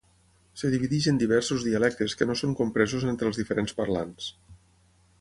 [0.59, 4.35] Es divideix en diversos dialectes que no són compresos entre els diferents parlants.